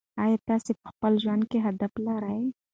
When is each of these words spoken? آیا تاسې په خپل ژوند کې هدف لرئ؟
آیا 0.23 0.37
تاسې 0.47 0.71
په 0.81 0.85
خپل 0.93 1.13
ژوند 1.23 1.43
کې 1.51 1.59
هدف 1.67 1.93
لرئ؟ 2.07 2.41